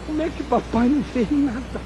[0.06, 1.82] Como é que papai não fez nada?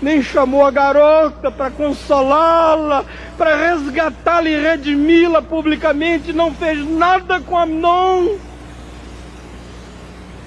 [0.00, 3.04] Nem chamou a garota para consolá-la,
[3.38, 8.36] para resgatá-la e redimi-la publicamente, não fez nada com Amnon.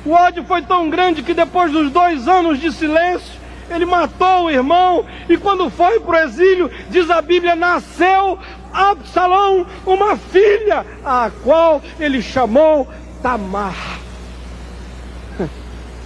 [0.06, 3.38] O ódio foi tão grande que depois dos dois anos de silêncio,
[3.69, 8.39] ele matou o irmão e quando foi para o exílio, diz a Bíblia, nasceu
[8.73, 12.88] Absalão uma filha, a qual ele chamou
[13.21, 13.99] Tamar.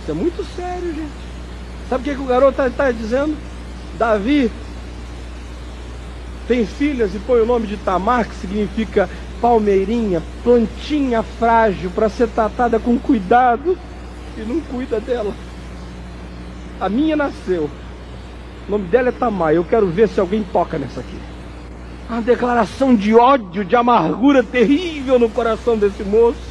[0.01, 1.11] Isso é muito sério, gente.
[1.89, 3.37] Sabe o que, que o garoto está tá dizendo?
[3.97, 4.51] Davi
[6.47, 12.27] tem filhas e põe o nome de Tamar, que significa palmeirinha, plantinha frágil para ser
[12.29, 13.77] tratada com cuidado
[14.37, 15.33] e não cuida dela.
[16.79, 17.69] A minha nasceu.
[18.67, 19.53] O nome dela é Tamar.
[19.53, 21.17] Eu quero ver se alguém toca nessa aqui.
[22.11, 26.41] Uma declaração de ódio, de amargura terrível no coração desse moço.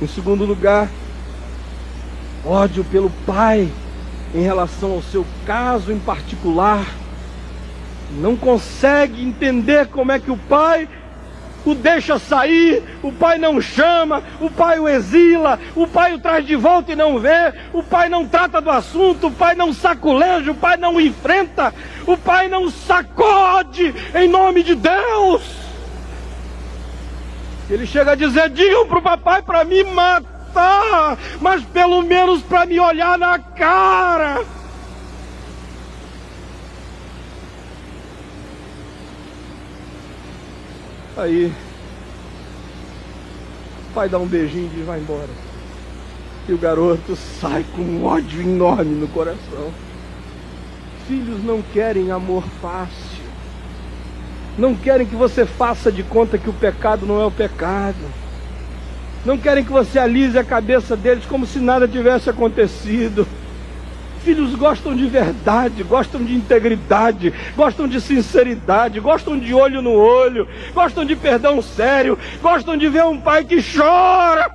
[0.00, 0.88] Em segundo lugar,
[2.42, 3.68] ódio pelo pai
[4.34, 6.86] em relação ao seu caso em particular.
[8.12, 10.88] Não consegue entender como é que o pai
[11.64, 16.46] o deixa sair, o pai não chama, o pai o exila, o pai o traz
[16.46, 20.52] de volta e não vê, o pai não trata do assunto, o pai não saculeja,
[20.52, 21.74] o pai não enfrenta,
[22.06, 25.42] o pai não sacode em nome de Deus.
[27.68, 32.66] Ele chega a dizer: digam para o papai para me matar, mas pelo menos para
[32.66, 34.44] me olhar na cara.
[41.16, 41.52] Aí,
[43.90, 45.28] o pai dá um beijinho e diz: vai embora.
[46.48, 49.70] E o garoto sai com um ódio enorme no coração.
[51.06, 53.20] Filhos não querem amor fácil.
[54.56, 57.96] Não querem que você faça de conta que o pecado não é o pecado.
[59.24, 63.26] Não querem que você alise a cabeça deles como se nada tivesse acontecido.
[64.22, 70.46] Filhos gostam de verdade, gostam de integridade, gostam de sinceridade, gostam de olho no olho,
[70.74, 74.50] gostam de perdão sério, gostam de ver um pai que chora.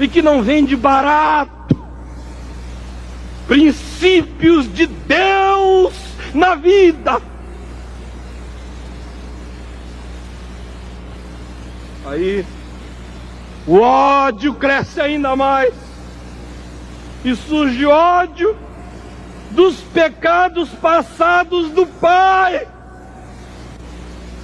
[0.00, 1.76] E que não vende barato.
[3.46, 5.92] Princípios de Deus
[6.32, 7.20] na vida.
[12.06, 12.44] Aí
[13.66, 15.74] o ódio cresce ainda mais.
[17.24, 18.56] E surge ódio
[19.50, 22.68] dos pecados passados do pai.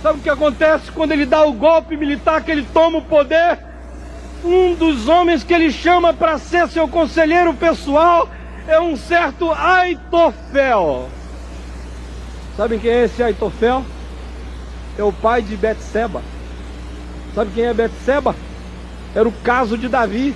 [0.02, 3.58] Sabe o que acontece quando ele dá o golpe militar, que ele toma o poder?
[4.44, 8.28] Um dos homens que ele chama para ser seu conselheiro pessoal
[8.66, 11.08] é um certo Aitofel.
[12.56, 13.84] Sabem quem é esse Aitofel?
[14.98, 16.20] É o pai de Betseba.
[17.34, 18.34] Sabe quem é Betseba?
[19.14, 20.34] Era o caso de Davi.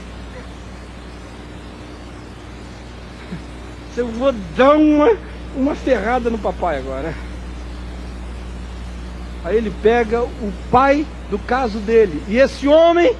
[3.96, 5.16] Eu vou dar uma,
[5.56, 7.14] uma ferrada no papai agora.
[9.42, 12.22] Aí ele pega o pai do caso dele.
[12.28, 13.16] E esse homem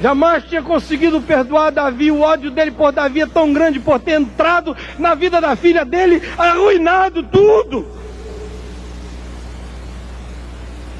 [0.00, 2.12] jamais tinha conseguido perdoar Davi.
[2.12, 5.84] O ódio dele por Davi é tão grande por ter entrado na vida da filha
[5.84, 7.88] dele, arruinado tudo.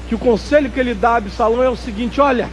[0.09, 2.49] Que o conselho que ele dá a Absalão é o seguinte: olha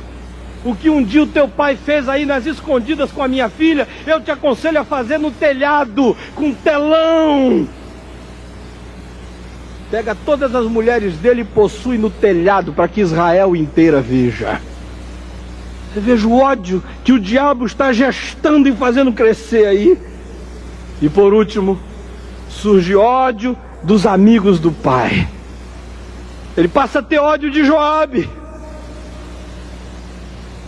[0.64, 3.88] o que um dia o teu pai fez aí nas escondidas com a minha filha,
[4.06, 7.66] eu te aconselho a fazer no telhado, com telão.
[9.90, 14.60] Pega todas as mulheres dele e possui no telhado para que Israel inteira veja.
[15.92, 19.98] Você veja o ódio que o diabo está gestando e fazendo crescer aí.
[21.02, 21.80] E por último,
[22.48, 25.26] surge ódio dos amigos do pai.
[26.56, 28.28] Ele passa a ter ódio de Joabe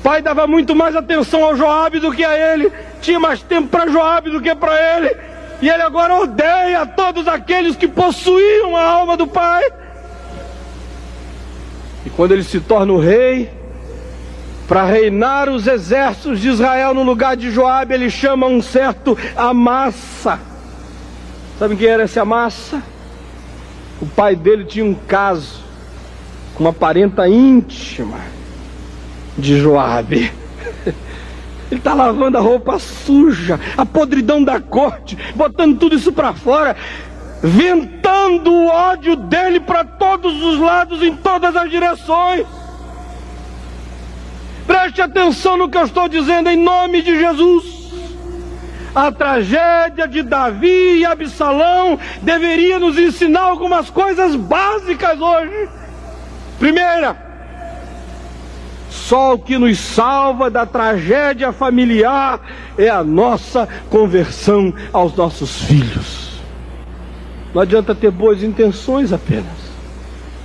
[0.03, 3.91] pai dava muito mais atenção ao Joabe do que a ele, tinha mais tempo para
[3.91, 5.17] Joabe do que para ele,
[5.61, 9.65] e ele agora odeia todos aqueles que possuíam a alma do pai.
[12.05, 13.49] E quando ele se torna o rei,
[14.67, 20.41] para reinar os exércitos de Israel no lugar de Joabe, ele chama um certo Amassa.
[21.59, 22.83] Sabe quem era esse Amassa?
[24.01, 25.61] O pai dele tinha um caso
[26.55, 28.19] com uma parenta íntima
[29.37, 30.33] de Joabe.
[31.71, 36.77] Ele está lavando a roupa suja, a podridão da corte, botando tudo isso para fora,
[37.43, 42.47] ventando o ódio dele para todos os lados, em todas as direções.
[44.67, 47.83] Preste atenção no que eu estou dizendo em nome de Jesus.
[48.95, 55.69] A tragédia de Davi e Absalão deveria nos ensinar algumas coisas básicas hoje.
[56.59, 57.32] Primeira,
[58.93, 62.41] só o que nos salva da tragédia familiar
[62.77, 66.41] é a nossa conversão aos nossos filhos.
[67.55, 69.73] Não adianta ter boas intenções apenas.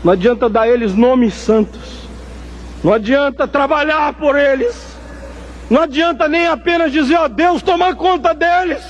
[0.01, 2.07] Não adianta dar a eles nomes santos.
[2.81, 4.95] Não adianta trabalhar por eles.
[5.69, 8.83] Não adianta nem apenas dizer, ó Deus, tomar conta deles.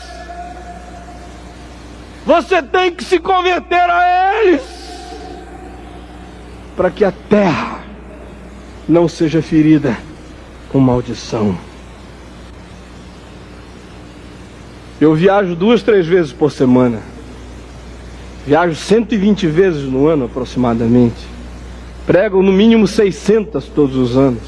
[2.27, 4.61] Você tem que se converter a eles.
[6.75, 7.86] Para que a terra
[8.87, 9.97] não seja ferida
[10.69, 11.57] com maldição.
[14.99, 17.01] Eu viajo duas, três vezes por semana.
[18.45, 21.27] Viajo 120 vezes no ano aproximadamente.
[22.05, 24.41] Prego no mínimo 600 todos os anos.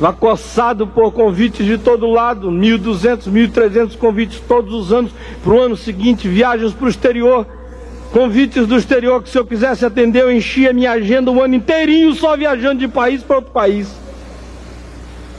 [0.00, 5.12] Acossado por convites de todo lado, 1.200, 1.300 convites todos os anos.
[5.44, 7.46] Para o ano seguinte, viagens para o exterior
[8.12, 12.14] convites do exterior que se eu quisesse atender, eu enchia minha agenda o ano inteirinho
[12.14, 13.88] só viajando de país para outro país.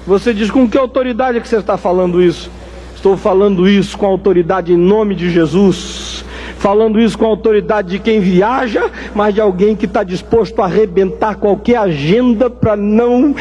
[0.05, 2.51] Você diz com que autoridade é que você está falando isso?
[2.95, 6.26] Estou falando isso com autoridade em nome de Jesus.
[6.57, 11.36] Falando isso com autoridade de quem viaja, mas de alguém que está disposto a arrebentar
[11.36, 13.36] qualquer agenda para não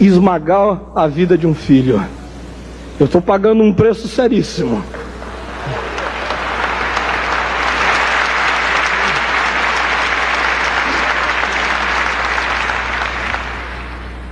[0.00, 2.02] esmagar a vida de um filho.
[2.98, 4.82] Eu estou pagando um preço seríssimo.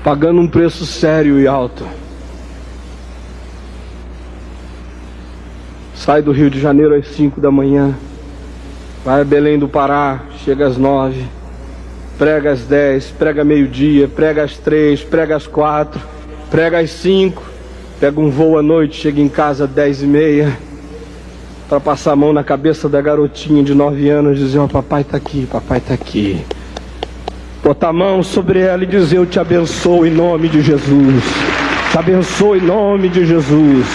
[0.05, 1.87] Pagando um preço sério e alto.
[5.95, 7.95] Sai do Rio de Janeiro às 5 da manhã,
[9.05, 11.25] vai a Belém do Pará, chega às 9,
[12.19, 16.01] prega às 10, prega meio-dia, prega às 3, prega às 4,
[16.51, 17.41] prega às 5,
[18.01, 20.59] pega um voo à noite, chega em casa às 10 e meia,
[21.69, 24.69] para passar a mão na cabeça da garotinha de 9 anos e dizer: Ó, oh,
[24.69, 26.45] papai está aqui, papai está aqui
[27.63, 31.25] botar a mão sobre ela e dizer: Eu te abençoo em nome de Jesus.
[31.91, 33.87] Te abençoe em nome de Jesus.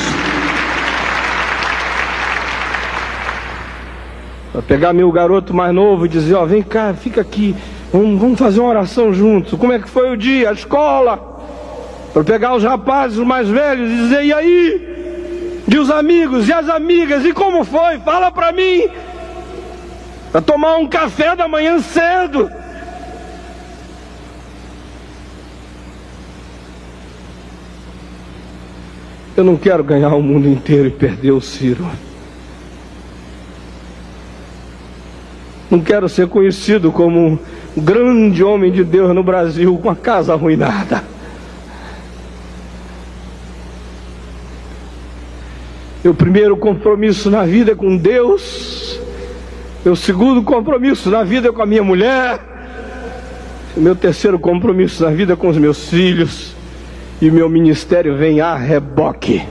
[4.53, 7.55] Vou pegar meu garoto mais novo e dizer, ó, vem cá, fica aqui,
[7.93, 9.59] vamos, vamos fazer uma oração juntos.
[9.59, 11.39] Como é que foi o dia, a escola?
[12.11, 15.63] Para pegar os rapazes mais velhos e dizer, e aí?
[15.68, 17.99] E os amigos e as amigas, e como foi?
[17.99, 18.88] Fala para mim.
[20.32, 22.49] Para tomar um café da manhã cedo.
[29.38, 31.88] Eu não quero ganhar o mundo inteiro e perder o Ciro.
[35.69, 37.39] Não quero ser conhecido como um
[37.77, 41.03] grande homem de Deus no Brasil com a casa arruinada.
[46.03, 48.99] Meu primeiro compromisso na vida é com Deus.
[49.85, 52.39] Meu segundo compromisso na vida é com a minha mulher.
[53.75, 56.46] Meu terceiro compromisso na vida é com os meus filhos
[57.22, 59.43] e meu ministério vem a reboque.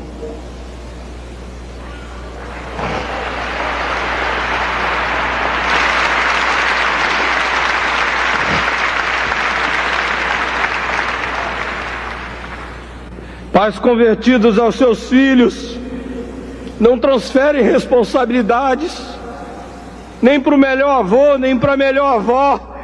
[13.53, 15.79] Pais convertidos aos seus filhos
[16.79, 19.01] não transferem responsabilidades,
[20.21, 22.77] nem para o melhor avô, nem para a melhor avó,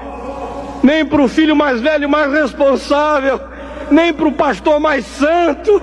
[0.83, 3.52] nem para o filho mais velho, mais responsável
[3.91, 5.83] nem para o pastor mais santo,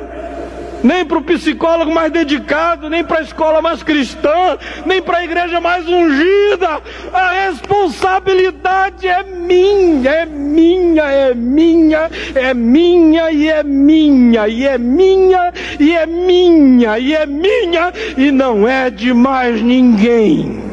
[0.84, 5.24] nem para o psicólogo mais dedicado, nem para a escola mais cristã, nem para a
[5.24, 6.82] igreja mais ungida.
[7.14, 14.78] A responsabilidade é minha, é minha, é minha, é minha e é minha, e é
[14.78, 20.69] minha, e é minha, e é minha, e não é de mais ninguém.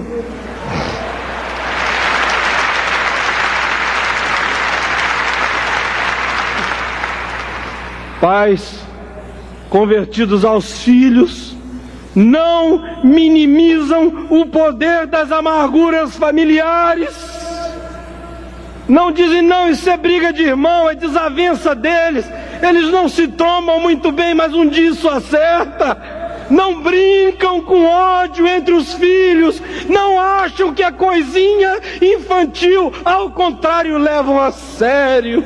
[8.27, 8.81] Pais
[9.71, 11.55] convertidos aos filhos
[12.13, 17.15] não minimizam o poder das amarguras familiares.
[18.89, 22.27] Não dizem, não, isso é briga de irmão, é desavença deles.
[22.61, 26.17] Eles não se tomam muito bem, mas um dia isso acerta
[26.51, 33.99] não brincam com ódio entre os filhos, não acham que é coisinha infantil, ao contrário,
[33.99, 35.45] levam a sério.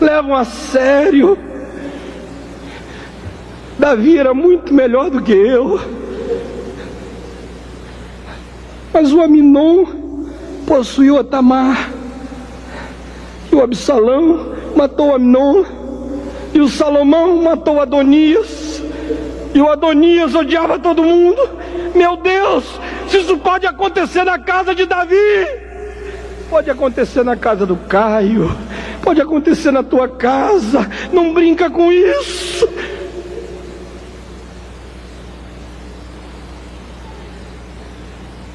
[0.00, 1.51] Levam a sério.
[3.82, 5.80] Davi era muito melhor do que eu.
[8.92, 9.86] Mas o Aminon
[10.64, 11.90] possuiu Tamar.
[13.50, 15.64] E o Absalão matou o Aminon.
[16.54, 18.80] E o Salomão matou Adonias.
[19.52, 21.42] E o Adonias odiava todo mundo.
[21.92, 22.78] Meu Deus,
[23.08, 25.16] se isso pode acontecer na casa de Davi,
[26.48, 28.48] pode acontecer na casa do Caio,
[29.02, 30.88] pode acontecer na tua casa.
[31.12, 32.68] Não brinca com isso.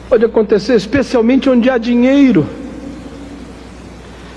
[0.10, 2.48] Pode acontecer especialmente onde há dinheiro.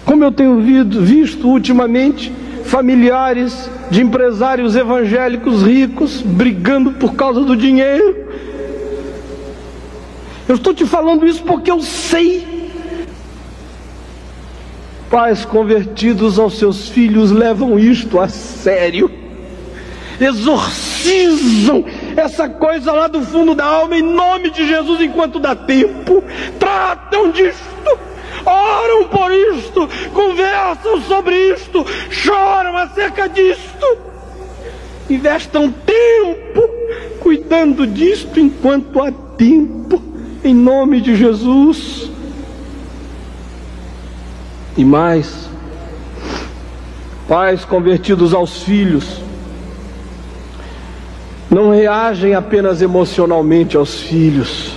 [0.04, 2.32] Como eu tenho visto ultimamente
[2.64, 8.28] familiares de empresários evangélicos ricos brigando por causa do dinheiro.
[10.48, 12.70] Eu estou te falando isso porque eu sei.
[15.08, 19.10] Pais convertidos aos seus filhos levam isto a sério,
[20.20, 21.84] exorcizam
[22.16, 26.22] essa coisa lá do fundo da alma em nome de Jesus enquanto dá tempo.
[26.58, 27.98] Tratam disto,
[28.44, 33.98] oram por isto, conversam sobre isto, choram acerca disto.
[35.08, 36.68] Investam tempo
[37.20, 40.02] cuidando disto enquanto há tempo,
[40.42, 42.10] em nome de Jesus.
[44.76, 45.48] E mais,
[47.28, 49.20] pais convertidos aos filhos,
[51.50, 54.72] não reagem apenas emocionalmente aos filhos.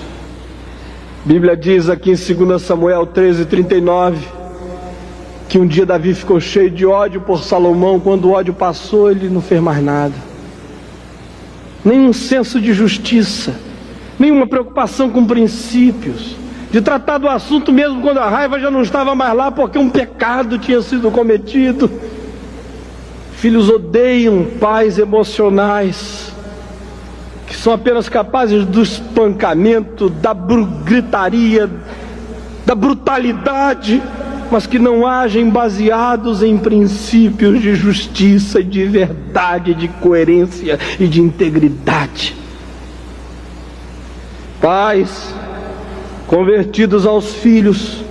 [1.23, 4.17] A Bíblia diz aqui em 2 Samuel 13:39
[5.47, 9.29] que um dia Davi ficou cheio de ódio por Salomão, quando o ódio passou, ele
[9.29, 10.15] não fez mais nada.
[11.85, 13.53] Nenhum senso de justiça,
[14.17, 16.35] nenhuma preocupação com princípios,
[16.71, 19.89] de tratar do assunto mesmo quando a raiva já não estava mais lá porque um
[19.89, 21.91] pecado tinha sido cometido.
[23.33, 26.22] Filhos odeiam pais emocionais
[27.53, 31.69] que são apenas capazes do espancamento, da gritaria,
[32.65, 34.01] da brutalidade,
[34.49, 41.21] mas que não agem baseados em princípios de justiça de verdade, de coerência e de
[41.21, 42.35] integridade.
[44.59, 45.31] Pais
[46.25, 48.03] convertidos aos filhos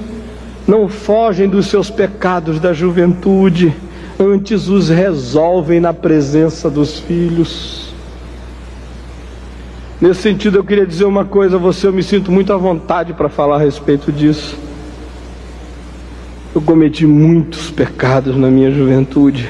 [0.68, 3.74] não fogem dos seus pecados da juventude
[4.20, 7.81] antes os resolvem na presença dos filhos.
[10.02, 13.12] Nesse sentido, eu queria dizer uma coisa a você, eu me sinto muito à vontade
[13.12, 14.58] para falar a respeito disso.
[16.52, 19.48] Eu cometi muitos pecados na minha juventude.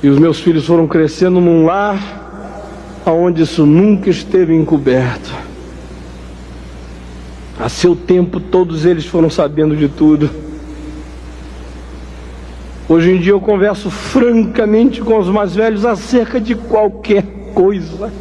[0.00, 5.34] E os meus filhos foram crescendo num lar onde isso nunca esteve encoberto.
[7.58, 10.30] A seu tempo, todos eles foram sabendo de tudo.
[12.88, 18.12] Hoje em dia eu converso francamente com os mais velhos acerca de qualquer coisa.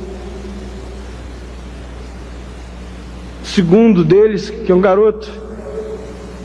[3.43, 5.29] Segundo deles, que é um garoto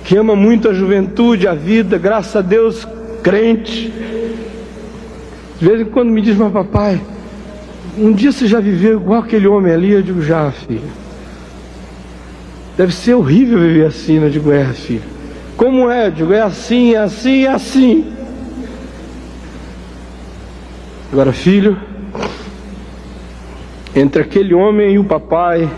[0.05, 2.87] que ama muito a juventude, a vida, graças a Deus,
[3.23, 3.91] crente.
[5.59, 7.01] De vez em quando me diz, mas papai,
[7.97, 9.93] um dia você já viveu igual aquele homem ali?
[9.93, 10.83] Eu digo, já, filho.
[12.77, 15.03] Deve ser horrível viver assim, eu digo, é, filho.
[15.57, 16.09] Como é?
[16.09, 18.13] Eu digo, é assim, é assim, é assim.
[21.11, 21.92] Agora, filho,
[23.95, 25.69] entre aquele homem e o papai,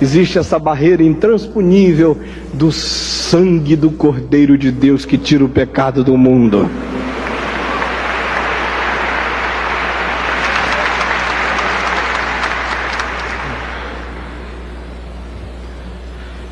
[0.00, 2.16] existe essa barreira intransponível
[2.52, 6.68] do sangue do Cordeiro de Deus que tira o pecado do mundo.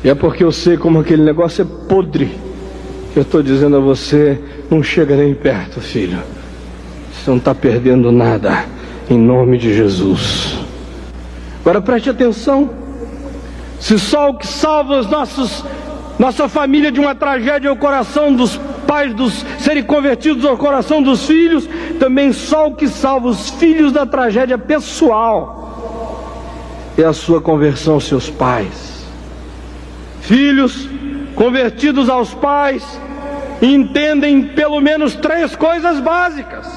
[0.03, 2.29] E é porque eu sei como aquele negócio é podre.
[3.11, 4.39] Que eu estou dizendo a você,
[4.69, 6.19] não chega nem perto, filho.
[7.11, 8.65] Você não está perdendo nada.
[9.09, 10.64] Em nome de Jesus.
[11.65, 12.69] Agora preste atenção.
[13.79, 15.65] Se só o que salva os nossos,
[16.19, 18.55] nossa família de uma tragédia é o coração dos
[18.85, 21.67] pais dos serem convertidos ao coração dos filhos,
[21.99, 25.63] também só o que salva os filhos da tragédia pessoal
[26.97, 28.95] é a sua conversão aos seus pais
[30.21, 30.87] filhos
[31.35, 32.83] convertidos aos pais
[33.61, 36.67] entendem pelo menos três coisas básicas.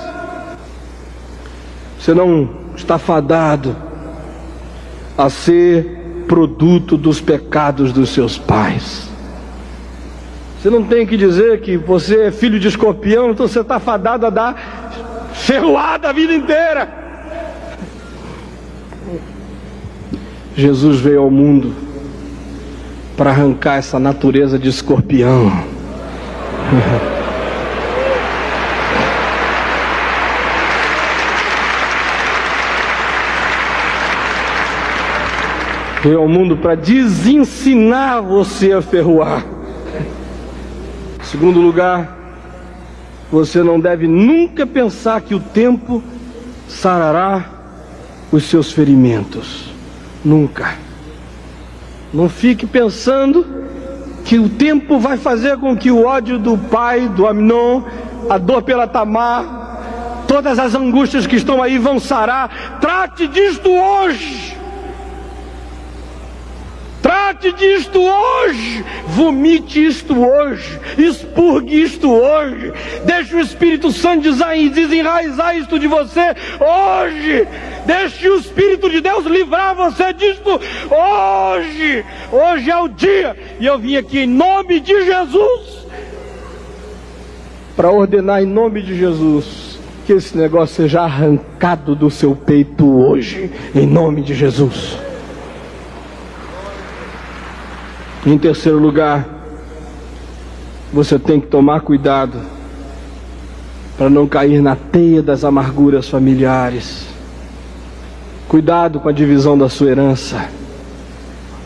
[1.98, 3.87] Você não está fadado
[5.18, 9.08] a ser produto dos pecados dos seus pais.
[10.60, 14.26] Você não tem que dizer que você é filho de escorpião, então você está fadado
[14.26, 16.88] a dar ferroada a vida inteira.
[20.56, 21.74] Jesus veio ao mundo
[23.16, 25.50] para arrancar essa natureza de escorpião.
[36.02, 39.44] Veio ao mundo para desensinar você a ferroar.
[41.22, 42.16] Segundo lugar,
[43.30, 46.02] você não deve nunca pensar que o tempo
[46.68, 47.44] sarará
[48.30, 49.70] os seus ferimentos.
[50.24, 50.76] Nunca.
[52.12, 53.46] Não fique pensando
[54.24, 57.82] que o tempo vai fazer com que o ódio do pai, do Aminon,
[58.30, 62.78] a dor pela Tamar, todas as angústias que estão aí vão sarar.
[62.80, 64.57] Trate disto hoje.
[67.28, 72.72] Trate disto hoje, vomite isto hoje, expurgue isto hoje,
[73.04, 74.32] deixe o Espírito Santo
[74.70, 77.46] desenraizar isto de você hoje,
[77.84, 82.02] deixe o Espírito de Deus livrar você disto hoje,
[82.32, 85.86] hoje é o dia, e eu vim aqui em nome de Jesus,
[87.76, 93.50] para ordenar em nome de Jesus, que esse negócio seja arrancado do seu peito hoje,
[93.74, 95.07] em nome de Jesus.
[98.26, 99.26] Em terceiro lugar,
[100.92, 102.38] você tem que tomar cuidado
[103.96, 107.06] para não cair na teia das amarguras familiares.
[108.48, 110.48] Cuidado com a divisão da sua herança.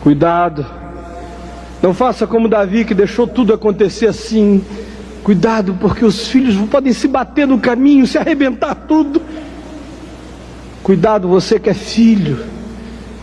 [0.01, 0.65] Cuidado.
[1.81, 4.63] Não faça como Davi que deixou tudo acontecer assim.
[5.23, 9.21] Cuidado, porque os filhos podem se bater no caminho, se arrebentar tudo.
[10.83, 12.43] Cuidado, você que é filho.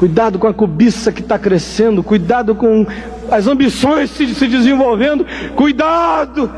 [0.01, 2.03] Cuidado com a cobiça que está crescendo.
[2.03, 2.86] Cuidado com
[3.30, 5.26] as ambições se, se desenvolvendo.
[5.55, 6.51] Cuidado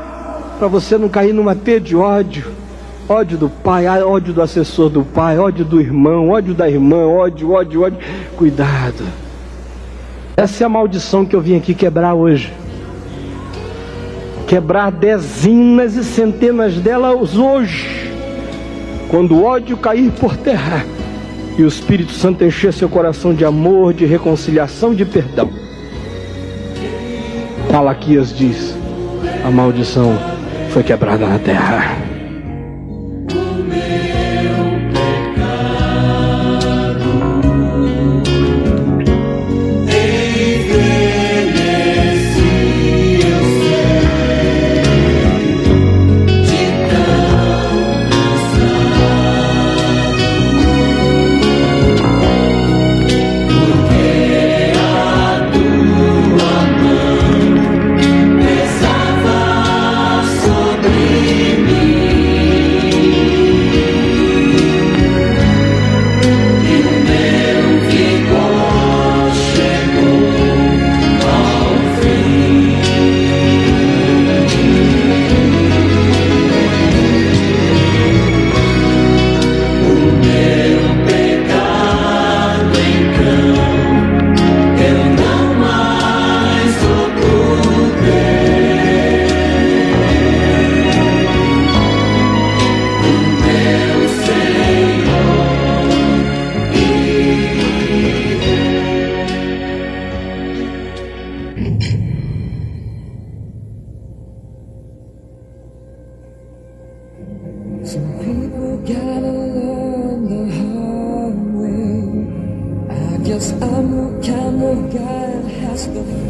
[0.57, 2.45] para você não cair numa teia de ódio.
[3.09, 7.51] Ódio do pai, ódio do assessor do pai, ódio do irmão, ódio da irmã, ódio,
[7.51, 7.99] ódio, ódio.
[8.37, 9.03] Cuidado.
[10.37, 12.53] Essa é a maldição que eu vim aqui quebrar hoje.
[14.47, 18.09] Quebrar dezenas e centenas delas hoje.
[19.09, 20.85] Quando o ódio cair por terra
[21.57, 25.49] e o Espírito Santo encher seu coração de amor, de reconciliação, de perdão.
[27.71, 28.75] Malaquias diz:
[29.43, 30.17] a maldição
[30.71, 32.02] foi quebrada na terra.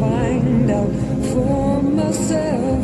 [0.04, 0.94] find out
[1.32, 2.82] for myself.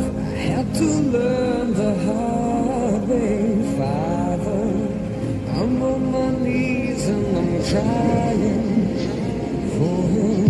[0.49, 3.41] Had to learn the hard way,
[3.79, 4.67] Father.
[5.59, 8.69] I'm on my knees and I'm crying
[9.75, 10.50] for